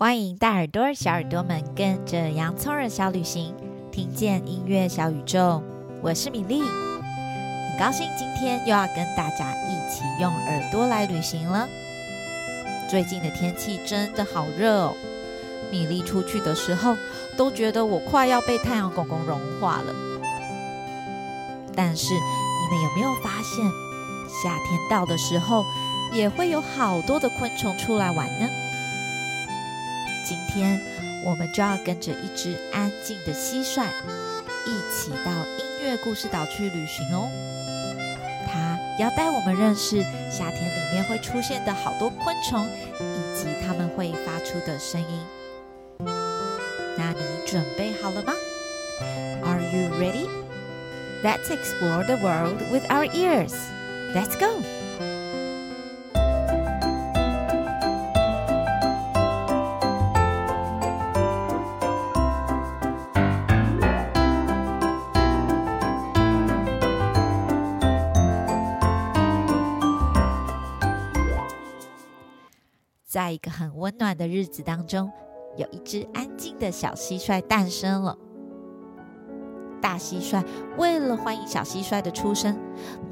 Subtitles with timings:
[0.00, 3.54] 欢迎大耳朵、小耳朵们跟着洋葱耳小旅行，
[3.92, 5.62] 听见音乐小宇宙。
[6.00, 11.68] 我是米粒，很高兴今天又要跟大家一起用耳朵来旅行了。
[12.88, 14.94] 最近的天气真的好热哦，
[15.70, 16.96] 米粒出去的时候
[17.36, 19.94] 都觉得我快要被太阳公公融化了。
[21.76, 23.62] 但是你们有没有发现，
[24.42, 25.62] 夏天到的时候
[26.10, 28.48] 也会有好多的昆虫出来玩呢？
[30.30, 30.80] 今天
[31.24, 33.82] 我们就要跟着一只安静的蟋蟀，
[34.64, 37.28] 一起到音乐故事岛去旅行哦。
[38.46, 42.64] 它要带我们认识夏天里面会出现的好多昆虫，
[43.00, 45.20] 以及它们会发出的声音。
[46.96, 48.32] 那你准备好了吗
[49.42, 50.28] ？Are you ready?
[51.24, 53.54] Let's explore the world with our ears.
[54.14, 54.62] Let's go!
[73.10, 75.10] 在一个很温暖的日子当中，
[75.56, 78.16] 有一只安静的小蟋蟀诞生了。
[79.82, 80.44] 大蟋蟀
[80.78, 82.56] 为了欢迎小蟋蟀的出生，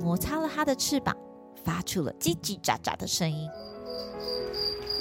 [0.00, 1.16] 摩擦了它的翅膀，
[1.64, 3.50] 发出了叽叽喳喳的声音。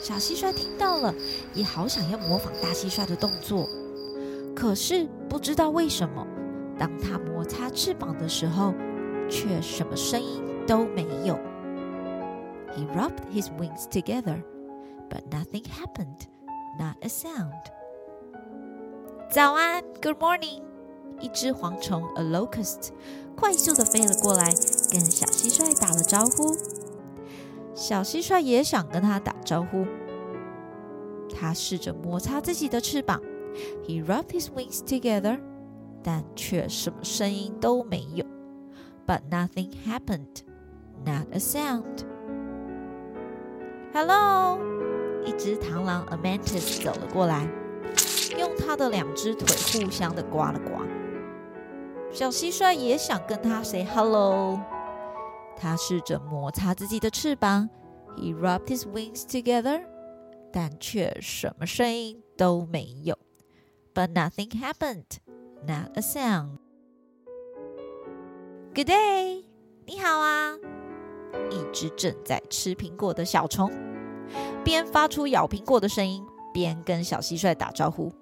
[0.00, 1.14] 小蟋蟀听到了，
[1.54, 3.68] 也好想要模仿大蟋蟀的动作，
[4.56, 6.26] 可是不知道为什么，
[6.76, 8.74] 当它摩擦翅膀的时候，
[9.30, 11.38] 却什么声音都没有。
[12.74, 14.42] He rubbed his wings together.
[15.09, 16.27] But nothing happened,
[16.79, 17.71] not a sound.
[19.29, 20.63] 早安，Good morning。
[21.21, 22.89] 一只蝗虫，a locust，
[23.37, 24.45] 快速地飞了过来，
[24.91, 26.55] 跟小蟋蟀打了招呼。
[27.73, 29.85] 小蟋蟀也想跟它打招呼。
[31.33, 33.21] 它试着摩擦自己的翅膀，
[33.85, 35.39] He rubbed his wings together，
[36.03, 38.25] 但却什么声音都没有。
[39.07, 40.43] But nothing happened,
[41.05, 42.05] not a sound.
[43.93, 44.59] Hello.
[45.30, 47.48] 一只螳螂 Amanthus 走了过来，
[48.36, 50.84] 用它的两只腿互相的刮了刮。
[52.10, 54.58] 小蟋蟀也想跟它 say hello，
[55.56, 57.70] 它试着摩擦自己的翅膀
[58.16, 59.84] ，He rubbed his wings together，
[60.52, 63.16] 但却什么声音都没有。
[63.94, 65.04] But nothing happened,
[65.64, 66.58] not a sound.
[68.74, 69.44] Good day，
[69.86, 70.56] 你好啊！
[71.52, 73.70] 一只正在吃苹果的小虫。
[74.64, 78.12] 边发出咬苹果的声音，边跟小蟋蟀打招呼。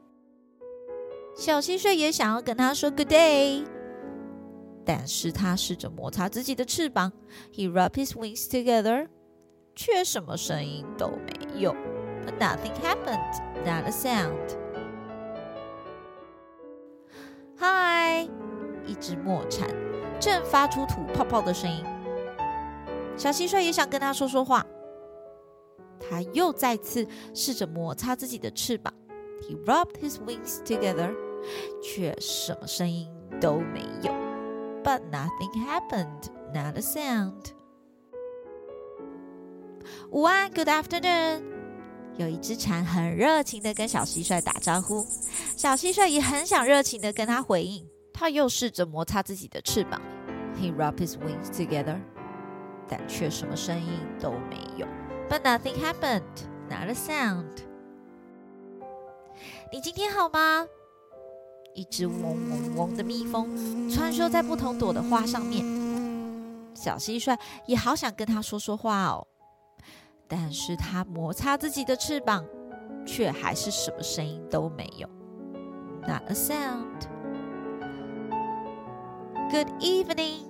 [1.36, 3.64] 小蟋蟀也想要跟他说 “Good day”，
[4.84, 7.12] 但是他试着摩擦自己的翅膀
[7.52, 9.08] ，He rubbed his wings together，
[9.76, 11.72] 却什么声音都没有。
[12.26, 14.56] But nothing happened, not a sound.
[17.60, 18.28] Hi，
[18.86, 19.68] 一只墨蝉
[20.20, 21.84] 正发出吐泡泡的声音。
[23.16, 24.64] 小蟋蟀也想跟他说说话。
[25.98, 28.92] 他又再次试着摩擦自己的翅膀
[29.42, 31.14] ，He rubbed his wings together，
[31.82, 33.08] 却什么声音
[33.40, 34.12] 都没有。
[34.84, 37.52] But nothing happened, not a sound。
[40.10, 41.42] 午安，Good afternoon。
[42.16, 45.06] 有一只蝉很热情的跟小蟋蟀打招呼，
[45.56, 47.86] 小蟋蟀也很想热情的跟他回应。
[48.12, 50.00] 他又试着摩擦自己的翅膀
[50.56, 52.00] ，He rubbed his wings together，
[52.88, 54.86] 但却什么声音都没有。
[55.28, 56.22] But nothing happened,
[56.70, 57.64] not a sound.
[59.70, 60.66] 你今天好吗？
[61.74, 65.64] 一只嗡嗡嗡的蜜蜂穿梭在不同朵的花上面。
[66.74, 69.26] 小蟋蟀也好想跟它说说话哦，
[70.26, 72.44] 但是它摩擦自己的翅膀，
[73.06, 75.08] 却还是什么声音都没有。
[76.06, 77.06] Not a sound.
[79.50, 80.46] Good evening.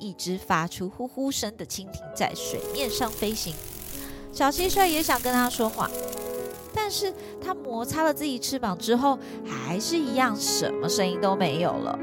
[0.00, 3.54] 一只发出呼呼声的蜻蜓在水面上飞行，
[4.32, 5.88] 小蟋蟀也想跟它说话，
[6.74, 11.98] 但是它摩擦了自己翅膀之后，还是一样，什么声音都没有了。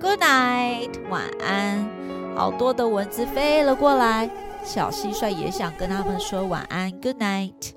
[0.00, 1.88] Good night，晚安。
[2.34, 4.30] 好多的蚊子飞了过来，
[4.64, 7.72] 小蟋蟀也想跟他们说晚安，Good night，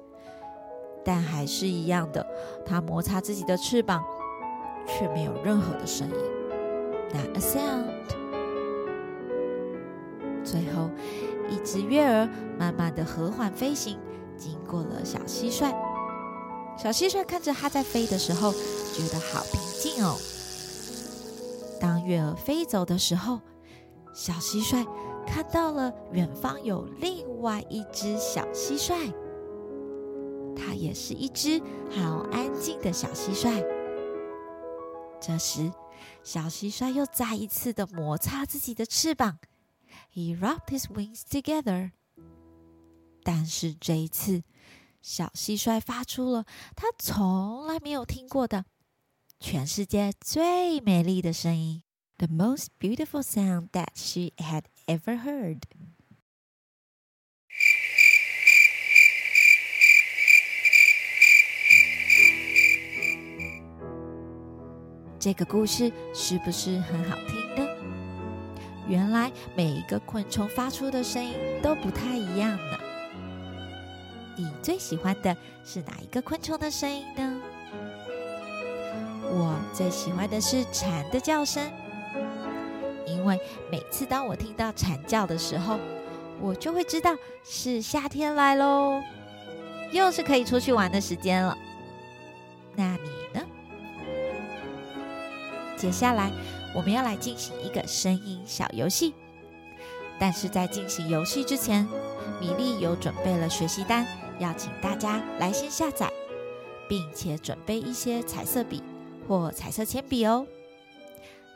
[1.04, 2.26] 但还是一样的，
[2.66, 4.04] 它摩擦自己的翅膀，
[4.88, 6.16] 却没有任何的声音
[7.14, 7.93] ，Not a sound。
[10.44, 10.90] 最后，
[11.50, 13.98] 一只月儿慢慢的和缓飞行，
[14.38, 15.74] 经过了小蟋蟀。
[16.78, 20.18] 小蟋蟀看着它在飞的时候，觉得好平静哦。
[21.80, 23.40] 当月儿飞走的时候，
[24.14, 24.88] 小蟋蟀
[25.26, 29.14] 看到了远方有另外一只小蟋蟀。
[30.56, 33.64] 它也是一只好安静的小蟋蟀。
[35.20, 35.72] 这时，
[36.24, 39.38] 小蟋蟀又再一次的摩擦自己的翅膀
[40.13, 41.93] ，He rubbed his wings together。
[43.23, 44.43] 但是这一次，
[45.03, 48.65] 小蟋蟀发出了它从来没有听过的
[49.39, 51.83] 全世界最美丽的声音，
[52.17, 55.63] The most beautiful sound that she had ever heard。
[65.21, 67.62] 这个故事是不是很好听呢？
[68.88, 72.78] 原来每一个昆虫发出的声音都不太一样呢。
[74.36, 77.42] 你最喜欢的是哪一个昆虫的声音呢？
[79.26, 81.64] 我最喜欢的是蝉的叫声，
[83.08, 83.40] 因为
[83.72, 85.80] 每次当我听到蝉叫的时候，
[86.42, 89.02] 我就会知道是夏天来喽，
[89.92, 91.58] 又是可以出去玩的时间了。
[92.76, 93.46] 那你呢？
[95.78, 96.32] 接下来
[96.74, 99.14] 我们要来进行一个声音小游戏，
[100.20, 101.88] 但是在进行游戏之前，
[102.40, 104.06] 米莉有准备了学习单。
[104.40, 106.12] 要请大家来先下载，
[106.90, 108.82] 并且准备一些彩色笔
[109.28, 110.48] 或彩色铅笔哦。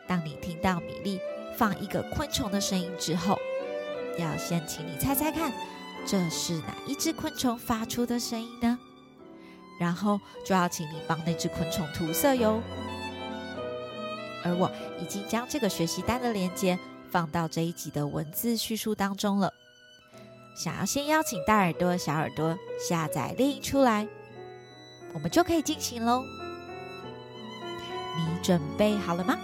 [0.08, 1.20] 当你听到米莉
[1.58, 3.38] 放一个昆虫的声音之后，
[4.20, 5.52] 要先请你猜猜看，
[6.06, 8.78] 这是哪一只昆虫发出的声音呢？
[9.80, 12.62] 然后就要请你帮那只昆虫涂色哟。
[14.44, 16.80] 而我已经将这个学习单的链接
[17.10, 19.54] 放到这一集的文字叙述当中了。
[20.56, 24.08] 想要先邀请大耳朵、小耳朵下载列印出来，
[25.14, 26.24] 我们就可以进行喽。
[28.18, 29.38] 你准备好了吗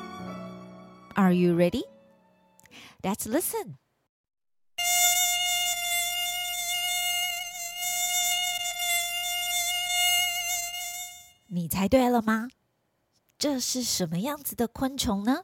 [1.14, 1.84] ？Are you ready?
[3.04, 3.76] Let's listen.
[11.50, 12.48] 你猜对了吗？
[13.44, 15.44] 这是什么样子的昆虫呢？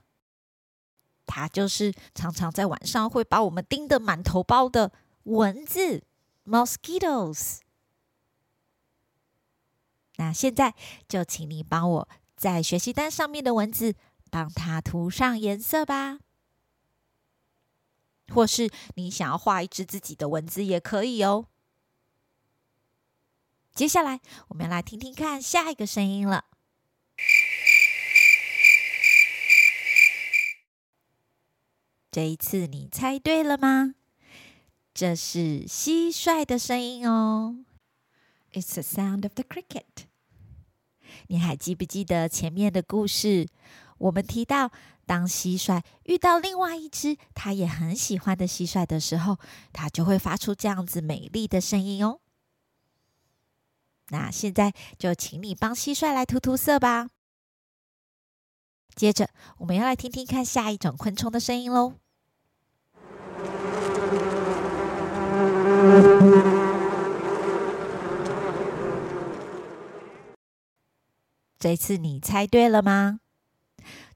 [1.25, 4.93] 它就是常常在晚上会把我们叮得满头包的。
[5.23, 6.05] 蚊子
[6.45, 7.57] ，mosquitoes。
[10.15, 10.75] 那现在
[11.09, 13.95] 就请你帮我在学习单上面的文字
[14.31, 16.19] 帮它涂上颜色吧，
[18.29, 21.47] 或是你想要画一只自己的蚊子也可以哦。
[23.73, 26.45] 接下来我们要来听听看下一个声音了。
[32.11, 33.93] 这一次你猜对了吗？
[34.95, 37.57] 这是蟋蟀的声音哦
[38.51, 40.07] ，It's the sound of the cricket。
[41.27, 43.47] 你还记不记得前面的故事？
[43.99, 44.71] 我们提到，
[45.05, 49.37] 当蟋蟀遇到另外一只它也很喜欢的蟋蟀的时候，
[49.71, 52.19] 它就会发出这样子美丽的声音哦。
[54.07, 57.09] 那现在就请你帮蟋蟀来涂涂色吧。
[58.99, 59.29] 接着，
[59.59, 61.93] 我们要来听听看下一种昆虫的声音喽。
[71.57, 73.21] 这次你猜对了吗？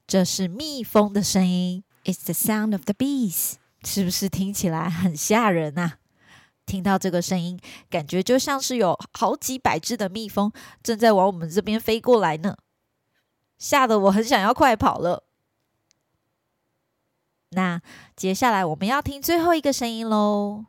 [0.06, 1.82] 这是蜜蜂的声音。
[2.04, 3.54] It's the sound of the bees。
[3.84, 5.94] 是不是听起来很吓人啊？
[6.66, 7.58] 听到这个声音，
[7.88, 12.58] 感觉就像是有好几百只的蜜蜂正在往我们这边飞过来呢，
[13.64, 15.24] 吓得我很想要快跑了。
[17.52, 17.80] 那
[18.14, 20.66] 接下来我们要听最后一个声音喽。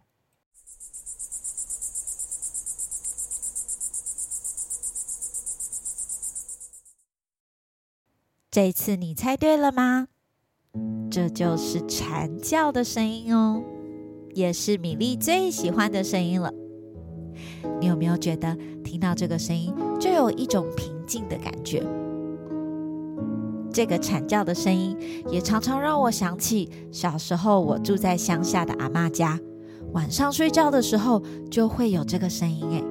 [8.49, 10.07] 这次你猜对了吗？
[11.11, 13.61] 这就是蝉叫的声音哦，
[14.33, 16.49] 也是米粒最喜欢的声音了。
[17.81, 21.85] 你有没有觉得听到这个声音就有一种平静的感觉？
[23.75, 24.97] 这个蝉叫的声音
[25.29, 29.37] 也常常让我想起小时候我住在乡下的阿嬷家，
[29.91, 32.81] 晚上睡觉的时候就会有这个声音，哎，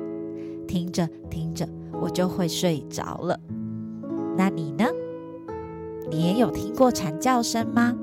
[0.68, 1.66] 听着听着
[2.02, 3.40] 我就会睡着了。
[4.36, 4.84] 那你呢？
[6.10, 7.96] 你也有听过蝉叫声吗？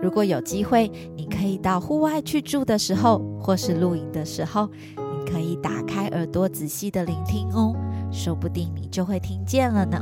[0.00, 7.74] 如果有机会，你可以到户外去住的时候，或是露营的时候，你可以打开耳朵仔细的聆听哦，
[8.12, 10.00] 说不定你就会听见了呢。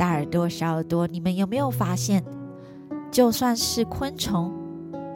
[0.00, 2.24] 大耳朵、小耳朵，你们有没有发现，
[3.10, 4.50] 就算是昆虫，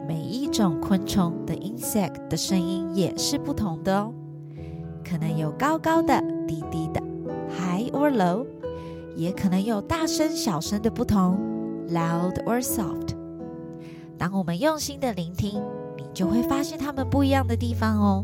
[0.07, 4.13] 每一种昆虫的 insect 的声音也是不同的哦，
[5.03, 7.01] 可能有高高的、低低的
[7.49, 8.45] ，high or low。
[9.15, 11.39] 也可能有大声、小声的不同
[11.89, 13.15] ，loud or soft。
[14.19, 15.63] 当我们用心的聆听，
[15.97, 18.23] 你就会发现它们不一样的地方哦。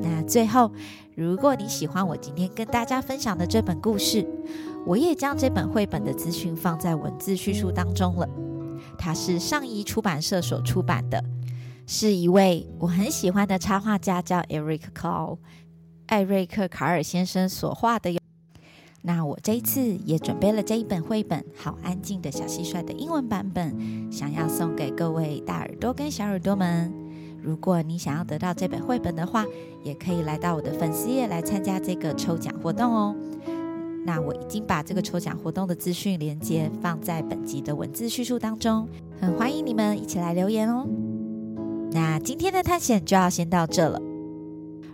[0.00, 0.72] 那最后，
[1.14, 4.26] 如果你喜欢我今天跟大家分享的这本故事，
[4.88, 8.26] 我也将这本绘本的资讯放在文字叙述当中了。
[8.96, 11.22] 它是上一出版社所出版的，
[11.86, 15.36] 是一位我很喜欢的插画家，叫 Eric Call，
[16.06, 18.18] 艾瑞克·卡尔先生所画的哟。
[19.02, 26.90] 那我这一次也准备了这一本绘本《好安静的小蟋蟀》的英文版本，想要送给各位大耳朵跟小耳朵们。
[27.42, 29.44] 如果你想要得到这本绘本的话，
[29.84, 33.14] 也可以来到我的粉丝页来参加这个抽奖活动哦。
[34.08, 38.88] 那我已经把这个抽奖活动的资讯连接放在本集的文字叙述当中，
[39.20, 40.86] 很欢迎你们一起来留言哦。
[41.92, 44.00] 那今天的探险就要先到这了。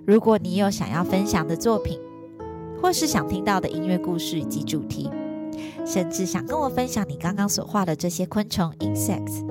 [0.04, 1.96] 如果你有想要分享的作品，
[2.82, 5.08] 或是想听到的音乐故事以及主题，
[5.86, 9.46] 甚至想跟我分享你刚刚所画的这些昆虫 insects，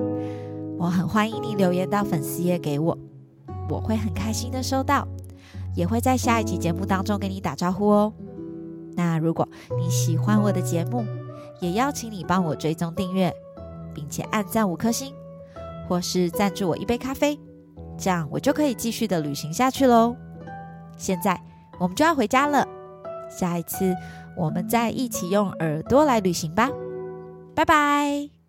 [0.76, 2.98] 我很欢迎你留言到粉丝页给我，
[3.70, 5.08] 我会很开心的收到，
[5.74, 8.12] 也会在下一集节目当中给你打招呼哦。
[8.96, 9.48] 那如果
[9.78, 11.04] 你喜欢我的节目，
[11.60, 13.34] 也邀请你帮我追踪订阅，
[13.94, 15.12] 并且按赞五颗星，
[15.88, 17.38] 或是赞助我一杯咖啡，
[17.98, 20.16] 这样我就可以继续的旅行下去喽。
[20.96, 21.40] 现在
[21.78, 22.66] 我们就要回家了。
[23.28, 23.94] 下一次，
[24.36, 26.70] 我们再一起用耳朵来旅行吧，
[27.54, 28.43] 拜拜。